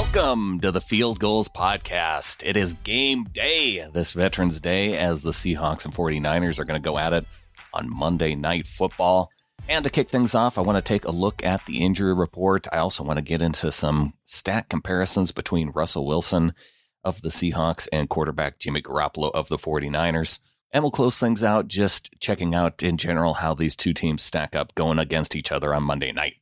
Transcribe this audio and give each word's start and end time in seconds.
Welcome 0.00 0.60
to 0.60 0.72
the 0.72 0.80
Field 0.80 1.20
Gulls 1.20 1.48
Podcast. 1.50 2.42
It 2.44 2.56
is 2.56 2.72
game 2.72 3.24
day 3.24 3.86
this 3.92 4.12
Veterans 4.12 4.58
Day 4.58 4.96
as 4.96 5.20
the 5.20 5.30
Seahawks 5.30 5.84
and 5.84 5.94
49ers 5.94 6.58
are 6.58 6.64
going 6.64 6.80
to 6.80 6.84
go 6.84 6.96
at 6.96 7.12
it 7.12 7.26
on 7.74 7.94
Monday 7.94 8.34
Night 8.34 8.66
Football. 8.66 9.30
And 9.68 9.84
to 9.84 9.90
kick 9.90 10.08
things 10.08 10.34
off, 10.34 10.56
I 10.56 10.62
want 10.62 10.78
to 10.78 10.82
take 10.82 11.04
a 11.04 11.10
look 11.10 11.44
at 11.44 11.66
the 11.66 11.84
injury 11.84 12.14
report. 12.14 12.66
I 12.72 12.78
also 12.78 13.04
want 13.04 13.18
to 13.18 13.24
get 13.24 13.42
into 13.42 13.70
some 13.70 14.14
stat 14.24 14.70
comparisons 14.70 15.32
between 15.32 15.68
Russell 15.68 16.06
Wilson 16.06 16.54
of 17.04 17.20
the 17.20 17.28
Seahawks 17.28 17.86
and 17.92 18.08
quarterback 18.08 18.58
Jimmy 18.58 18.80
Garoppolo 18.80 19.30
of 19.32 19.48
the 19.48 19.58
49ers. 19.58 20.40
And 20.72 20.82
we'll 20.82 20.92
close 20.92 21.20
things 21.20 21.44
out 21.44 21.68
just 21.68 22.18
checking 22.20 22.54
out 22.54 22.82
in 22.82 22.96
general 22.96 23.34
how 23.34 23.52
these 23.52 23.76
two 23.76 23.92
teams 23.92 24.22
stack 24.22 24.56
up 24.56 24.74
going 24.74 24.98
against 24.98 25.36
each 25.36 25.52
other 25.52 25.74
on 25.74 25.82
Monday 25.82 26.10
night. 26.10 26.39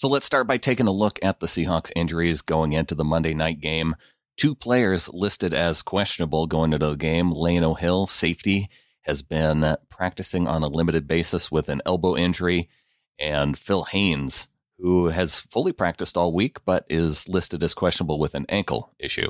So 0.00 0.08
let's 0.08 0.24
start 0.24 0.46
by 0.46 0.56
taking 0.56 0.86
a 0.86 0.92
look 0.92 1.18
at 1.20 1.40
the 1.40 1.46
Seahawks 1.46 1.92
injuries 1.94 2.40
going 2.40 2.72
into 2.72 2.94
the 2.94 3.04
Monday 3.04 3.34
night 3.34 3.60
game. 3.60 3.96
Two 4.38 4.54
players 4.54 5.10
listed 5.12 5.52
as 5.52 5.82
questionable 5.82 6.46
going 6.46 6.72
into 6.72 6.86
the 6.86 6.96
game. 6.96 7.34
Lano 7.34 7.78
Hill, 7.78 8.06
safety, 8.06 8.70
has 9.02 9.20
been 9.20 9.76
practicing 9.90 10.48
on 10.48 10.62
a 10.62 10.68
limited 10.68 11.06
basis 11.06 11.52
with 11.52 11.68
an 11.68 11.82
elbow 11.84 12.16
injury. 12.16 12.70
And 13.18 13.58
Phil 13.58 13.84
Haynes, 13.84 14.48
who 14.78 15.08
has 15.08 15.38
fully 15.38 15.72
practiced 15.72 16.16
all 16.16 16.32
week 16.32 16.64
but 16.64 16.86
is 16.88 17.28
listed 17.28 17.62
as 17.62 17.74
questionable 17.74 18.18
with 18.18 18.34
an 18.34 18.46
ankle 18.48 18.94
issue. 18.98 19.28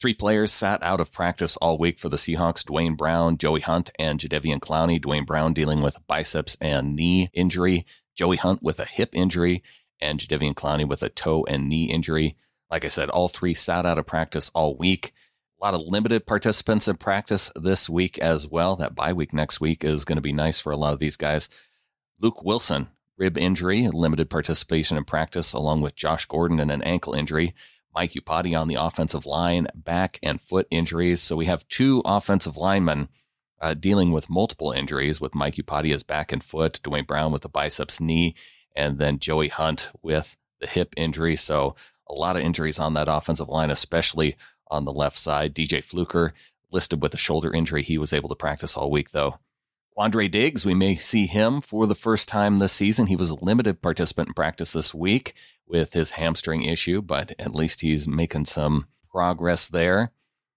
Three 0.00 0.14
players 0.14 0.52
sat 0.52 0.84
out 0.84 1.00
of 1.00 1.12
practice 1.12 1.56
all 1.56 1.78
week 1.78 1.98
for 1.98 2.08
the 2.08 2.16
Seahawks 2.16 2.64
Duane 2.64 2.94
Brown, 2.94 3.38
Joey 3.38 3.60
Hunt, 3.60 3.90
and 3.98 4.20
Jadeveon 4.20 4.60
Clowney. 4.60 5.00
Duane 5.00 5.24
Brown 5.24 5.52
dealing 5.52 5.82
with 5.82 6.06
biceps 6.06 6.56
and 6.60 6.94
knee 6.94 7.28
injury, 7.34 7.84
Joey 8.14 8.36
Hunt 8.36 8.62
with 8.62 8.78
a 8.78 8.84
hip 8.84 9.10
injury, 9.14 9.64
and 10.02 10.18
Jadeveon 10.18 10.54
Clowney 10.54 10.86
with 10.86 11.02
a 11.02 11.08
toe 11.08 11.46
and 11.48 11.68
knee 11.68 11.84
injury. 11.84 12.36
Like 12.70 12.84
I 12.84 12.88
said, 12.88 13.08
all 13.08 13.28
three 13.28 13.54
sat 13.54 13.86
out 13.86 13.98
of 13.98 14.06
practice 14.06 14.50
all 14.54 14.76
week. 14.76 15.14
A 15.60 15.64
lot 15.64 15.74
of 15.74 15.82
limited 15.82 16.26
participants 16.26 16.88
in 16.88 16.96
practice 16.96 17.50
this 17.54 17.88
week 17.88 18.18
as 18.18 18.46
well. 18.46 18.76
That 18.76 18.94
bye 18.94 19.12
week 19.12 19.32
next 19.32 19.60
week 19.60 19.84
is 19.84 20.04
going 20.04 20.16
to 20.16 20.22
be 20.22 20.32
nice 20.32 20.58
for 20.58 20.72
a 20.72 20.76
lot 20.76 20.92
of 20.92 20.98
these 20.98 21.16
guys. 21.16 21.48
Luke 22.20 22.44
Wilson, 22.44 22.88
rib 23.16 23.38
injury, 23.38 23.88
limited 23.88 24.28
participation 24.28 24.96
in 24.96 25.04
practice, 25.04 25.52
along 25.52 25.80
with 25.80 25.94
Josh 25.94 26.26
Gordon 26.26 26.58
and 26.60 26.70
an 26.70 26.82
ankle 26.82 27.14
injury. 27.14 27.54
Mike 27.94 28.12
Iupati 28.12 28.58
on 28.58 28.68
the 28.68 28.74
offensive 28.74 29.26
line, 29.26 29.66
back 29.74 30.18
and 30.22 30.40
foot 30.40 30.66
injuries. 30.70 31.20
So 31.20 31.36
we 31.36 31.46
have 31.46 31.68
two 31.68 32.02
offensive 32.04 32.56
linemen 32.56 33.08
uh, 33.60 33.74
dealing 33.74 34.10
with 34.10 34.30
multiple 34.30 34.72
injuries 34.72 35.20
with 35.20 35.34
Mike 35.34 35.54
Iupati 35.54 35.94
as 35.94 36.02
back 36.02 36.32
and 36.32 36.42
foot, 36.42 36.80
Duane 36.82 37.04
Brown 37.04 37.32
with 37.32 37.42
the 37.42 37.48
biceps 37.48 38.00
knee, 38.00 38.34
and 38.74 38.98
then 38.98 39.18
Joey 39.18 39.48
Hunt 39.48 39.90
with 40.02 40.36
the 40.60 40.66
hip 40.66 40.94
injury. 40.96 41.36
So 41.36 41.74
a 42.08 42.14
lot 42.14 42.36
of 42.36 42.42
injuries 42.42 42.78
on 42.78 42.94
that 42.94 43.08
offensive 43.08 43.48
line, 43.48 43.70
especially 43.70 44.36
on 44.68 44.84
the 44.84 44.92
left 44.92 45.18
side. 45.18 45.54
DJ 45.54 45.82
Fluker 45.82 46.32
listed 46.70 47.02
with 47.02 47.14
a 47.14 47.18
shoulder 47.18 47.52
injury. 47.52 47.82
He 47.82 47.98
was 47.98 48.12
able 48.12 48.28
to 48.28 48.34
practice 48.34 48.76
all 48.76 48.90
week, 48.90 49.10
though. 49.10 49.38
Quandre 49.96 50.30
Diggs, 50.30 50.64
we 50.64 50.72
may 50.72 50.96
see 50.96 51.26
him 51.26 51.60
for 51.60 51.86
the 51.86 51.94
first 51.94 52.28
time 52.28 52.58
this 52.58 52.72
season. 52.72 53.08
He 53.08 53.16
was 53.16 53.28
a 53.28 53.44
limited 53.44 53.82
participant 53.82 54.28
in 54.28 54.34
practice 54.34 54.72
this 54.72 54.94
week 54.94 55.34
with 55.66 55.92
his 55.92 56.12
hamstring 56.12 56.62
issue, 56.62 57.02
but 57.02 57.34
at 57.38 57.54
least 57.54 57.82
he's 57.82 58.08
making 58.08 58.46
some 58.46 58.86
progress 59.10 59.68
there. 59.68 60.12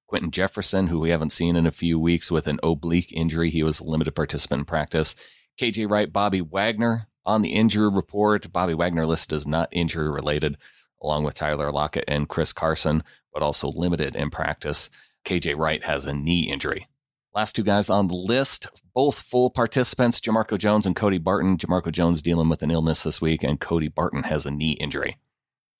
Quinton 0.07 0.31
Jefferson, 0.31 0.87
who 0.87 0.99
we 0.99 1.09
haven't 1.09 1.31
seen 1.31 1.57
in 1.57 1.65
a 1.65 1.71
few 1.71 1.99
weeks 1.99 2.31
with 2.31 2.47
an 2.47 2.59
oblique 2.63 3.11
injury, 3.11 3.49
he 3.49 3.63
was 3.63 3.79
a 3.81 3.83
limited 3.83 4.15
participant 4.15 4.59
in 4.59 4.65
practice. 4.65 5.15
KJ 5.59 5.89
Wright, 5.89 6.11
Bobby 6.11 6.39
Wagner, 6.39 7.07
on 7.25 7.41
the 7.41 7.53
injury 7.53 7.89
report, 7.89 8.51
Bobby 8.51 8.73
Wagner 8.73 9.05
listed 9.05 9.35
as 9.35 9.47
not 9.47 9.69
injury 9.71 10.09
related, 10.09 10.57
along 11.01 11.23
with 11.23 11.35
Tyler 11.35 11.71
Lockett 11.71 12.05
and 12.07 12.29
Chris 12.29 12.53
Carson, 12.53 13.03
but 13.33 13.41
also 13.41 13.69
limited 13.69 14.15
in 14.15 14.29
practice. 14.29 14.89
KJ 15.25 15.57
Wright 15.57 15.83
has 15.83 16.05
a 16.05 16.13
knee 16.13 16.49
injury. 16.49 16.87
Last 17.33 17.53
two 17.53 17.63
guys 17.63 17.89
on 17.89 18.07
the 18.07 18.15
list, 18.15 18.67
both 18.93 19.19
full 19.19 19.49
participants, 19.49 20.21
Jamarco 20.21 20.57
Jones 20.57 20.85
and 20.85 20.95
Cody 20.95 21.17
Barton. 21.17 21.57
Jamarco 21.57 21.91
Jones 21.91 22.21
dealing 22.21 22.47
with 22.47 22.63
an 22.63 22.71
illness 22.71 23.03
this 23.03 23.19
week, 23.19 23.43
and 23.43 23.59
Cody 23.59 23.89
Barton 23.89 24.23
has 24.23 24.45
a 24.45 24.51
knee 24.51 24.73
injury. 24.73 25.17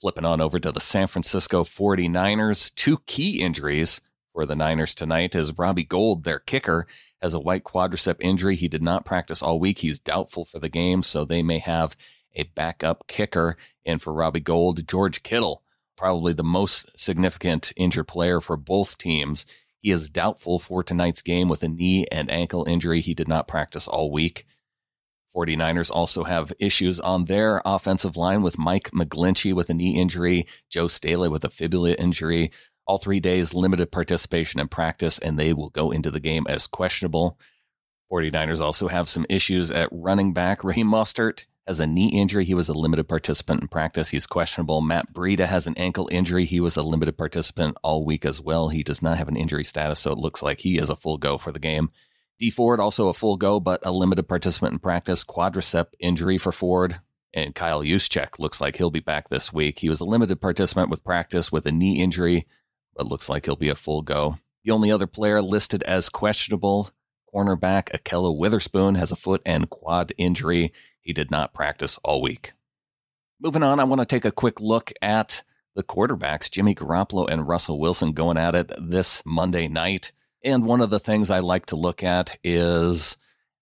Flipping 0.01 0.25
on 0.25 0.41
over 0.41 0.59
to 0.59 0.72
the 0.73 0.81
San 0.81 1.07
Francisco 1.07 1.63
49ers, 1.63 2.75
two 2.75 2.97
key 3.06 3.41
injuries 3.41 4.01
for 4.33 4.45
the 4.45 4.56
Niners 4.56 4.94
tonight 4.94 5.33
is 5.33 5.57
Robbie 5.57 5.85
Gould, 5.85 6.25
their 6.25 6.39
kicker, 6.39 6.88
has 7.25 7.34
a 7.34 7.40
white 7.40 7.63
quadricep 7.63 8.18
injury. 8.19 8.56
He 8.56 8.68
did 8.68 8.84
not 8.84 9.03
practice 9.03 9.41
all 9.41 9.59
week. 9.59 9.80
He's 9.80 10.00
doubtful 10.00 10.46
for 10.46 10.59
the 10.59 10.69
game, 10.69 11.02
so 11.02 11.25
they 11.25 11.41
may 11.41 11.58
have 11.59 11.97
a 12.36 12.44
backup 12.44 13.08
kicker. 13.08 13.58
And 13.86 14.02
for 14.02 14.13
Robbie 14.13 14.40
Gould. 14.40 14.88
George 14.88 15.24
Kittle, 15.24 15.63
probably 15.97 16.34
the 16.34 16.44
most 16.44 16.97
significant 17.00 17.74
injured 17.75 18.08
player 18.08 18.40
for 18.40 18.58
both 18.58 18.97
teams. 18.97 19.46
He 19.80 19.91
is 19.91 20.09
doubtful 20.09 20.59
for 20.59 20.84
tonight's 20.84 21.22
game 21.22 21.50
with 21.50 21.63
a 21.63 21.68
knee 21.68 22.06
and 22.12 22.31
ankle 22.31 22.66
injury. 22.66 23.02
He 23.02 23.13
did 23.13 23.28
not 23.28 23.47
practice 23.47 23.88
all 23.88 24.12
week. 24.12 24.46
49ers 25.36 25.92
also 25.92 26.24
have 26.24 26.53
issues 26.59 27.00
on 27.00 27.25
their 27.25 27.62
offensive 27.66 28.16
line 28.16 28.42
with 28.42 28.57
Mike 28.57 28.92
McGlinchey 28.92 29.53
with 29.53 29.69
a 29.69 29.74
knee 29.74 30.00
injury, 30.00 30.47
Joe 30.69 30.88
Staley 30.88 31.28
with 31.28 31.44
a 31.44 31.50
fibula 31.50 31.92
injury, 31.92 32.52
all 32.85 32.97
three 32.97 33.19
days, 33.19 33.53
limited 33.53 33.91
participation 33.91 34.59
in 34.59 34.68
practice, 34.68 35.19
and 35.19 35.38
they 35.38 35.53
will 35.53 35.69
go 35.69 35.91
into 35.91 36.12
the 36.12 36.19
game 36.19 36.46
as 36.47 36.68
questionable. 36.68 37.40
49ers 38.12 38.62
also 38.62 38.88
have 38.88 39.09
some 39.09 39.25
issues 39.29 39.72
at 39.72 39.90
running 39.91 40.34
back. 40.34 40.63
Raheem 40.63 40.88
Mostert 40.88 41.45
has 41.66 41.79
a 41.79 41.88
knee 41.88 42.09
injury. 42.09 42.45
He 42.45 42.53
was 42.53 42.69
a 42.69 42.74
limited 42.74 43.07
participant 43.07 43.62
in 43.62 43.68
practice. 43.68 44.09
He's 44.09 44.28
questionable. 44.28 44.81
Matt 44.81 45.13
Breida 45.13 45.47
has 45.47 45.66
an 45.66 45.75
ankle 45.78 46.07
injury. 46.12 46.45
He 46.45 46.59
was 46.59 46.78
a 46.78 46.84
limited 46.84 47.18
participant 47.18 47.75
all 47.81 48.06
week 48.06 48.25
as 48.25 48.40
well. 48.40 48.69
He 48.69 48.84
does 48.84 49.01
not 49.01 49.18
have 49.18 49.28
an 49.28 49.38
injury 49.38 49.63
status, 49.63 50.00
so 50.00 50.12
it 50.12 50.19
looks 50.19 50.44
like 50.44 50.59
he 50.59 50.78
is 50.78 50.90
a 50.90 50.95
full 50.95 51.18
go 51.18 51.38
for 51.38 51.51
the 51.51 51.59
game. 51.59 51.90
Dee 52.38 52.51
Ford 52.51 52.79
also 52.79 53.07
a 53.07 53.13
full 53.13 53.38
go, 53.38 53.59
but 53.59 53.79
a 53.84 53.91
limited 53.91 54.28
participant 54.28 54.74
in 54.74 54.79
practice. 54.79 55.24
Quadricep 55.24 55.88
injury 56.00 56.38
for 56.38 56.51
Ford. 56.51 57.00
And 57.34 57.56
Kyle 57.56 57.81
Juszczyk 57.81 58.40
looks 58.40 58.62
like 58.62 58.78
he'll 58.78 58.91
be 58.91 59.00
back 59.00 59.29
this 59.29 59.51
week. 59.51 59.79
He 59.79 59.90
was 59.90 60.00
a 60.00 60.06
limited 60.06 60.40
participant 60.40 60.90
with 60.90 61.03
practice 61.03 61.51
with 61.51 61.66
a 61.66 61.72
knee 61.72 62.01
injury 62.01 62.45
but 62.95 63.07
looks 63.07 63.29
like 63.29 63.45
he'll 63.45 63.56
be 63.56 63.69
a 63.69 63.75
full 63.75 64.01
go. 64.01 64.38
The 64.63 64.72
only 64.72 64.91
other 64.91 65.07
player 65.07 65.41
listed 65.41 65.83
as 65.83 66.09
questionable, 66.09 66.91
cornerback 67.33 67.91
Ahkello 67.91 68.35
Witherspoon, 68.35 68.95
has 68.95 69.11
a 69.11 69.16
foot 69.16 69.41
and 69.45 69.69
quad 69.69 70.13
injury. 70.17 70.72
He 71.01 71.13
did 71.13 71.29
not 71.29 71.53
practice 71.53 72.00
all 72.03 72.22
week. 72.22 72.53
Moving 73.39 73.63
on, 73.63 73.79
I 73.79 73.83
want 73.83 74.01
to 74.01 74.06
take 74.06 74.25
a 74.25 74.31
quick 74.31 74.59
look 74.59 74.91
at 75.01 75.44
the 75.75 75.83
quarterbacks, 75.83 76.50
Jimmy 76.50 76.73
Garoppolo 76.73 77.29
and 77.29 77.47
Russell 77.47 77.79
Wilson, 77.79 78.13
going 78.13 78.38
at 78.38 78.56
it 78.56 78.72
this 78.79 79.22
Monday 79.25 79.67
night. 79.67 80.13
And 80.44 80.66
one 80.66 80.81
of 80.81 80.89
the 80.89 81.00
things 81.00 81.29
I 81.29 81.39
like 81.39 81.66
to 81.67 81.75
look 81.75 82.01
at 82.01 82.38
is 82.44 83.17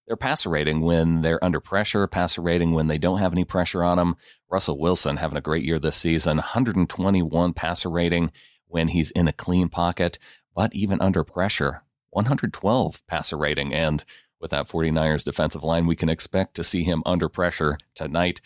their 0.07 0.17
passer 0.17 0.49
rating 0.49 0.81
when 0.81 1.21
they're 1.21 1.43
under 1.43 1.59
pressure, 1.59 2.05
passer 2.07 2.41
rating 2.41 2.73
when 2.73 2.87
they 2.87 2.97
don't 2.97 3.19
have 3.19 3.31
any 3.31 3.45
pressure 3.45 3.83
on 3.83 3.97
them. 3.97 4.15
Russell 4.49 4.79
Wilson 4.79 5.17
having 5.17 5.37
a 5.37 5.41
great 5.41 5.63
year 5.63 5.79
this 5.79 5.95
season, 5.95 6.37
121 6.37 7.53
passer 7.53 7.89
rating 7.89 8.31
when 8.73 8.87
he's 8.87 9.11
in 9.11 9.27
a 9.27 9.33
clean 9.33 9.69
pocket, 9.69 10.17
but 10.55 10.73
even 10.73 10.99
under 10.99 11.23
pressure, 11.23 11.83
112 12.09 13.05
passer 13.05 13.37
rating. 13.37 13.71
And 13.71 14.03
with 14.41 14.49
that 14.49 14.67
49ers 14.67 15.23
defensive 15.23 15.63
line, 15.63 15.85
we 15.85 15.95
can 15.95 16.09
expect 16.09 16.55
to 16.55 16.63
see 16.63 16.83
him 16.83 17.03
under 17.05 17.29
pressure 17.29 17.77
tonight. 17.93 18.41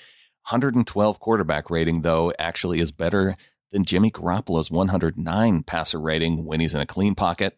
112 0.50 1.20
quarterback 1.20 1.70
rating, 1.70 2.02
though, 2.02 2.34
actually 2.38 2.82
is 2.82 2.92
better 2.92 3.38
than 3.72 3.86
Jimmy 3.86 4.12
Garoppolo's 4.12 4.70
109 4.70 5.64
passer 5.64 6.00
rating 6.00 6.44
when 6.46 6.60
he's 6.60 6.76
in 6.76 6.82
a 6.82 6.86
clean 6.86 7.16
pocket. 7.16 7.58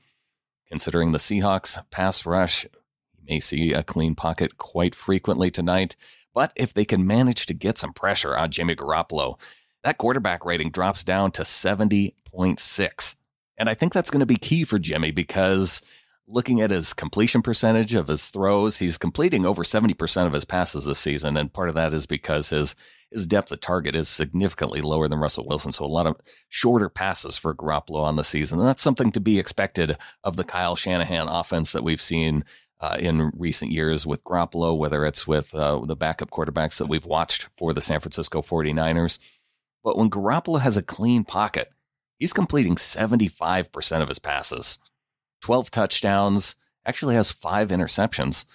Considering 0.67 1.11
the 1.11 1.17
Seahawks 1.17 1.83
pass 1.89 2.23
rush, 2.23 2.65
you 2.65 3.23
may 3.27 3.39
see 3.39 3.73
a 3.73 3.83
clean 3.83 4.13
pocket 4.13 4.57
quite 4.57 4.93
frequently 4.93 5.49
tonight. 5.49 5.95
But 6.35 6.53
if 6.55 6.73
they 6.73 6.85
can 6.85 7.07
manage 7.07 7.47
to 7.47 7.55
get 7.55 7.79
some 7.79 7.93
pressure 7.93 8.37
on 8.37 8.51
Jimmy 8.51 8.75
Garoppolo, 8.75 9.39
that 9.83 9.97
quarterback 9.97 10.45
rating 10.45 10.71
drops 10.71 11.03
down 11.03 11.31
to 11.31 11.43
70.6. 11.43 13.15
And 13.57 13.69
I 13.69 13.73
think 13.73 13.93
that's 13.93 14.09
going 14.09 14.19
to 14.21 14.25
be 14.25 14.35
key 14.35 14.63
for 14.63 14.79
Jimmy 14.79 15.11
because 15.11 15.81
looking 16.27 16.61
at 16.61 16.69
his 16.69 16.93
completion 16.93 17.41
percentage 17.41 17.93
of 17.93 18.07
his 18.07 18.29
throws, 18.29 18.77
he's 18.77 18.97
completing 18.97 19.45
over 19.45 19.63
70% 19.63 20.27
of 20.27 20.33
his 20.33 20.45
passes 20.45 20.85
this 20.85 20.99
season. 20.99 21.35
And 21.35 21.51
part 21.51 21.69
of 21.69 21.75
that 21.75 21.93
is 21.93 22.05
because 22.05 22.51
his, 22.51 22.75
his 23.11 23.25
depth 23.25 23.51
of 23.51 23.59
target 23.59 23.95
is 23.95 24.07
significantly 24.07 24.81
lower 24.81 25.07
than 25.07 25.19
Russell 25.19 25.47
Wilson. 25.47 25.71
So 25.71 25.83
a 25.83 25.87
lot 25.87 26.05
of 26.05 26.15
shorter 26.47 26.87
passes 26.87 27.37
for 27.37 27.55
Garoppolo 27.55 28.03
on 28.03 28.15
the 28.15 28.23
season. 28.23 28.59
And 28.59 28.67
that's 28.67 28.83
something 28.83 29.11
to 29.11 29.19
be 29.19 29.39
expected 29.39 29.97
of 30.23 30.35
the 30.35 30.43
Kyle 30.43 30.75
Shanahan 30.75 31.27
offense 31.27 31.71
that 31.71 31.83
we've 31.83 32.01
seen 32.01 32.45
uh, 32.79 32.95
in 32.99 33.31
recent 33.35 33.71
years 33.71 34.05
with 34.05 34.23
Garoppolo, 34.23 34.77
whether 34.77 35.05
it's 35.05 35.27
with 35.27 35.53
uh, 35.53 35.83
the 35.85 35.95
backup 35.95 36.29
quarterbacks 36.29 36.77
that 36.77 36.87
we've 36.87 37.05
watched 37.05 37.49
for 37.57 37.73
the 37.73 37.81
San 37.81 37.99
Francisco 37.99 38.41
49ers 38.41 39.19
but 39.83 39.97
when 39.97 40.09
Garoppolo 40.09 40.59
has 40.61 40.77
a 40.77 40.81
clean 40.81 41.23
pocket, 41.23 41.71
he's 42.17 42.33
completing 42.33 42.75
75% 42.75 44.01
of 44.01 44.09
his 44.09 44.19
passes. 44.19 44.79
12 45.41 45.71
touchdowns, 45.71 46.55
actually 46.85 47.15
has 47.15 47.31
five 47.31 47.69
interceptions. 47.69 48.45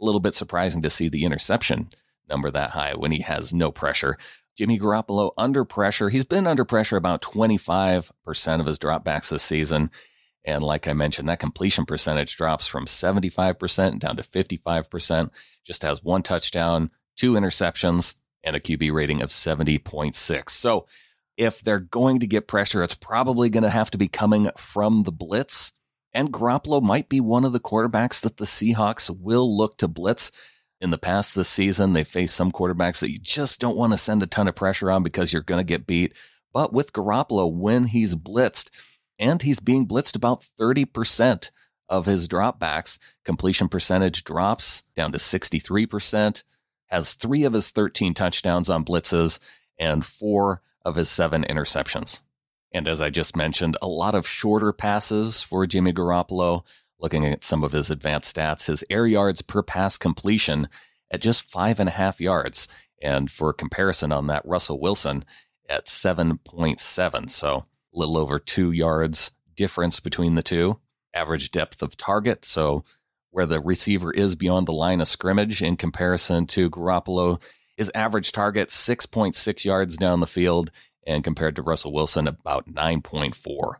A 0.00 0.04
little 0.04 0.20
bit 0.20 0.34
surprising 0.34 0.82
to 0.82 0.90
see 0.90 1.08
the 1.08 1.24
interception 1.24 1.88
number 2.28 2.50
that 2.50 2.70
high 2.70 2.94
when 2.94 3.12
he 3.12 3.20
has 3.20 3.54
no 3.54 3.70
pressure. 3.70 4.18
Jimmy 4.56 4.78
Garoppolo 4.78 5.32
under 5.36 5.64
pressure. 5.64 6.08
He's 6.08 6.24
been 6.24 6.46
under 6.46 6.64
pressure 6.64 6.96
about 6.96 7.22
25% 7.22 8.60
of 8.60 8.66
his 8.66 8.78
dropbacks 8.78 9.28
this 9.28 9.42
season. 9.42 9.90
And 10.44 10.62
like 10.62 10.88
I 10.88 10.92
mentioned, 10.94 11.28
that 11.28 11.40
completion 11.40 11.84
percentage 11.84 12.36
drops 12.36 12.66
from 12.66 12.86
75% 12.86 13.98
down 13.98 14.16
to 14.16 14.22
55%. 14.22 15.30
Just 15.64 15.82
has 15.82 16.02
one 16.02 16.22
touchdown, 16.22 16.90
two 17.16 17.34
interceptions, 17.34 18.14
and 18.46 18.56
a 18.56 18.60
QB 18.60 18.92
rating 18.92 19.20
of 19.20 19.28
70.6. 19.28 20.50
So 20.50 20.86
if 21.36 21.60
they're 21.60 21.80
going 21.80 22.20
to 22.20 22.26
get 22.26 22.48
pressure, 22.48 22.82
it's 22.82 22.94
probably 22.94 23.50
going 23.50 23.64
to 23.64 23.70
have 23.70 23.90
to 23.90 23.98
be 23.98 24.08
coming 24.08 24.50
from 24.56 25.02
the 25.02 25.12
blitz. 25.12 25.72
And 26.14 26.32
Garoppolo 26.32 26.80
might 26.80 27.10
be 27.10 27.20
one 27.20 27.44
of 27.44 27.52
the 27.52 27.60
quarterbacks 27.60 28.20
that 28.22 28.38
the 28.38 28.46
Seahawks 28.46 29.10
will 29.10 29.54
look 29.54 29.76
to 29.78 29.88
blitz. 29.88 30.32
In 30.80 30.90
the 30.90 30.98
past 30.98 31.34
this 31.34 31.48
season, 31.48 31.92
they 31.92 32.04
faced 32.04 32.36
some 32.36 32.52
quarterbacks 32.52 33.00
that 33.00 33.10
you 33.10 33.18
just 33.18 33.60
don't 33.60 33.76
want 33.76 33.92
to 33.92 33.98
send 33.98 34.22
a 34.22 34.26
ton 34.26 34.48
of 34.48 34.54
pressure 34.54 34.90
on 34.90 35.02
because 35.02 35.32
you're 35.32 35.42
going 35.42 35.60
to 35.60 35.64
get 35.64 35.86
beat. 35.86 36.14
But 36.52 36.72
with 36.72 36.92
Garoppolo, 36.92 37.52
when 37.52 37.84
he's 37.84 38.14
blitzed, 38.14 38.70
and 39.18 39.42
he's 39.42 39.60
being 39.60 39.86
blitzed 39.86 40.16
about 40.16 40.46
30% 40.58 41.50
of 41.88 42.06
his 42.06 42.28
dropbacks, 42.28 42.98
completion 43.24 43.68
percentage 43.68 44.24
drops 44.24 44.84
down 44.94 45.12
to 45.12 45.18
63%, 45.18 46.42
has 46.86 47.14
three 47.14 47.44
of 47.44 47.52
his 47.52 47.70
13 47.70 48.14
touchdowns 48.14 48.70
on 48.70 48.84
blitzes, 48.84 49.38
and 49.78 50.04
four 50.04 50.62
of 50.84 50.96
his 50.96 51.10
seven 51.10 51.44
interceptions. 51.44 52.22
And 52.72 52.88
as 52.88 53.00
I 53.00 53.10
just 53.10 53.36
mentioned, 53.36 53.76
a 53.80 53.88
lot 53.88 54.14
of 54.14 54.26
shorter 54.26 54.72
passes 54.72 55.42
for 55.42 55.66
Jimmy 55.66 55.92
Garoppolo. 55.92 56.62
Looking 56.98 57.26
at 57.26 57.44
some 57.44 57.62
of 57.62 57.72
his 57.72 57.90
advanced 57.90 58.34
stats, 58.34 58.68
his 58.68 58.84
air 58.88 59.06
yards 59.06 59.42
per 59.42 59.62
pass 59.62 59.98
completion 59.98 60.68
at 61.10 61.20
just 61.20 61.42
five 61.42 61.78
and 61.78 61.88
a 61.88 61.92
half 61.92 62.20
yards. 62.20 62.68
And 63.02 63.30
for 63.30 63.52
comparison 63.52 64.12
on 64.12 64.28
that, 64.28 64.46
Russell 64.46 64.80
Wilson 64.80 65.24
at 65.68 65.86
7.7. 65.86 67.30
So 67.30 67.66
a 67.94 67.98
little 67.98 68.16
over 68.16 68.38
two 68.38 68.72
yards 68.72 69.32
difference 69.54 70.00
between 70.00 70.34
the 70.34 70.42
two. 70.42 70.78
Average 71.14 71.50
depth 71.50 71.82
of 71.82 71.96
target. 71.96 72.44
So 72.44 72.84
where 73.36 73.44
the 73.44 73.60
receiver 73.60 74.10
is 74.10 74.34
beyond 74.34 74.66
the 74.66 74.72
line 74.72 74.98
of 74.98 75.06
scrimmage 75.06 75.62
in 75.62 75.76
comparison 75.76 76.46
to 76.46 76.70
Garoppolo, 76.70 77.38
his 77.76 77.90
average 77.94 78.32
target 78.32 78.70
6.6 78.70 79.62
yards 79.62 79.98
down 79.98 80.20
the 80.20 80.26
field, 80.26 80.70
and 81.06 81.22
compared 81.22 81.54
to 81.56 81.62
Russell 81.62 81.92
Wilson, 81.92 82.26
about 82.26 82.66
9.4. 82.66 83.74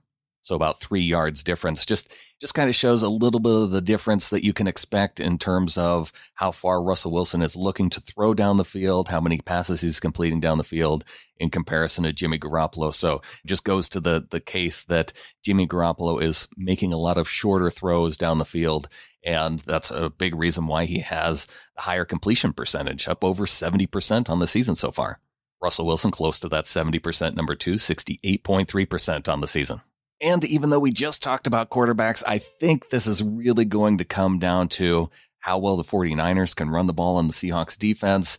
So 0.46 0.54
about 0.54 0.78
three 0.78 1.00
yards 1.00 1.42
difference. 1.42 1.84
Just 1.84 2.14
just 2.40 2.54
kind 2.54 2.68
of 2.68 2.76
shows 2.76 3.02
a 3.02 3.08
little 3.08 3.40
bit 3.40 3.52
of 3.52 3.72
the 3.72 3.80
difference 3.80 4.30
that 4.30 4.44
you 4.44 4.52
can 4.52 4.68
expect 4.68 5.18
in 5.18 5.38
terms 5.38 5.76
of 5.76 6.12
how 6.34 6.52
far 6.52 6.80
Russell 6.80 7.10
Wilson 7.10 7.42
is 7.42 7.56
looking 7.56 7.90
to 7.90 8.00
throw 8.00 8.32
down 8.32 8.56
the 8.56 8.64
field, 8.64 9.08
how 9.08 9.20
many 9.20 9.38
passes 9.40 9.80
he's 9.80 9.98
completing 9.98 10.38
down 10.38 10.58
the 10.58 10.62
field 10.62 11.04
in 11.38 11.50
comparison 11.50 12.04
to 12.04 12.12
Jimmy 12.12 12.38
Garoppolo. 12.38 12.94
So 12.94 13.16
it 13.16 13.46
just 13.46 13.64
goes 13.64 13.88
to 13.88 13.98
the 13.98 14.24
the 14.30 14.38
case 14.38 14.84
that 14.84 15.12
Jimmy 15.44 15.66
Garoppolo 15.66 16.22
is 16.22 16.46
making 16.56 16.92
a 16.92 16.96
lot 16.98 17.18
of 17.18 17.28
shorter 17.28 17.68
throws 17.68 18.16
down 18.16 18.38
the 18.38 18.44
field. 18.44 18.88
And 19.24 19.58
that's 19.66 19.90
a 19.90 20.10
big 20.10 20.36
reason 20.36 20.68
why 20.68 20.84
he 20.84 21.00
has 21.00 21.48
a 21.76 21.80
higher 21.80 22.04
completion 22.04 22.52
percentage, 22.52 23.08
up 23.08 23.24
over 23.24 23.46
70% 23.46 24.30
on 24.30 24.38
the 24.38 24.46
season 24.46 24.76
so 24.76 24.92
far. 24.92 25.18
Russell 25.60 25.86
Wilson 25.86 26.12
close 26.12 26.38
to 26.38 26.48
that 26.50 26.66
70% 26.66 27.34
number 27.34 27.56
two, 27.56 27.74
68.3% 27.74 29.28
on 29.28 29.40
the 29.40 29.48
season. 29.48 29.80
And 30.20 30.44
even 30.44 30.70
though 30.70 30.78
we 30.78 30.92
just 30.92 31.22
talked 31.22 31.46
about 31.46 31.70
quarterbacks, 31.70 32.22
I 32.26 32.38
think 32.38 32.88
this 32.88 33.06
is 33.06 33.22
really 33.22 33.64
going 33.64 33.98
to 33.98 34.04
come 34.04 34.38
down 34.38 34.68
to 34.70 35.10
how 35.40 35.58
well 35.58 35.76
the 35.76 35.84
49ers 35.84 36.56
can 36.56 36.70
run 36.70 36.86
the 36.86 36.94
ball 36.94 37.16
on 37.16 37.28
the 37.28 37.34
Seahawks 37.34 37.78
defense, 37.78 38.38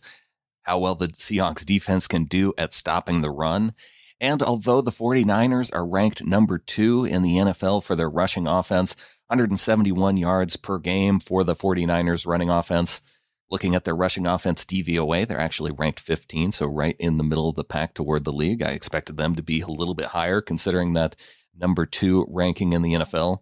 how 0.62 0.78
well 0.78 0.94
the 0.94 1.08
Seahawks 1.08 1.64
defense 1.64 2.08
can 2.08 2.24
do 2.24 2.52
at 2.58 2.72
stopping 2.72 3.20
the 3.20 3.30
run. 3.30 3.74
And 4.20 4.42
although 4.42 4.80
the 4.80 4.90
49ers 4.90 5.72
are 5.72 5.86
ranked 5.86 6.24
number 6.24 6.58
two 6.58 7.04
in 7.04 7.22
the 7.22 7.36
NFL 7.36 7.84
for 7.84 7.94
their 7.94 8.10
rushing 8.10 8.48
offense, 8.48 8.96
171 9.28 10.16
yards 10.16 10.56
per 10.56 10.78
game 10.78 11.20
for 11.20 11.44
the 11.44 11.54
49ers 11.54 12.26
running 12.26 12.50
offense. 12.50 13.02
Looking 13.50 13.74
at 13.74 13.84
their 13.84 13.96
rushing 13.96 14.26
offense 14.26 14.64
DVOA, 14.64 15.26
they're 15.26 15.40
actually 15.40 15.72
ranked 15.72 16.00
15, 16.00 16.52
so 16.52 16.66
right 16.66 16.96
in 16.98 17.16
the 17.16 17.24
middle 17.24 17.48
of 17.48 17.56
the 17.56 17.64
pack 17.64 17.94
toward 17.94 18.24
the 18.24 18.32
league. 18.32 18.62
I 18.62 18.72
expected 18.72 19.16
them 19.16 19.34
to 19.36 19.42
be 19.42 19.60
a 19.60 19.68
little 19.68 19.94
bit 19.94 20.06
higher 20.06 20.42
considering 20.42 20.92
that 20.94 21.16
number 21.58 21.86
two 21.86 22.26
ranking 22.28 22.72
in 22.72 22.82
the 22.82 22.94
NFL. 22.94 23.38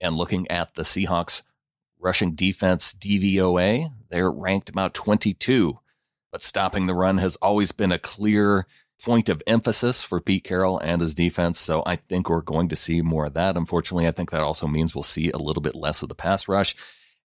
And 0.00 0.16
looking 0.16 0.50
at 0.50 0.74
the 0.74 0.82
Seahawks 0.82 1.42
rushing 1.98 2.34
defense 2.34 2.92
DVOA, 2.94 3.88
they're 4.10 4.30
ranked 4.30 4.68
about 4.68 4.94
22. 4.94 5.78
But 6.30 6.42
stopping 6.42 6.86
the 6.86 6.94
run 6.94 7.18
has 7.18 7.36
always 7.36 7.72
been 7.72 7.92
a 7.92 7.98
clear 7.98 8.66
point 9.02 9.28
of 9.28 9.42
emphasis 9.46 10.02
for 10.02 10.20
Pete 10.20 10.44
Carroll 10.44 10.78
and 10.78 11.00
his 11.00 11.14
defense. 11.14 11.58
So 11.60 11.82
I 11.86 11.96
think 11.96 12.28
we're 12.28 12.40
going 12.40 12.68
to 12.68 12.76
see 12.76 13.02
more 13.02 13.26
of 13.26 13.34
that. 13.34 13.56
Unfortunately, 13.56 14.06
I 14.06 14.12
think 14.12 14.30
that 14.30 14.40
also 14.40 14.66
means 14.66 14.94
we'll 14.94 15.02
see 15.02 15.30
a 15.30 15.38
little 15.38 15.62
bit 15.62 15.74
less 15.74 16.02
of 16.02 16.08
the 16.08 16.14
pass 16.14 16.48
rush. 16.48 16.74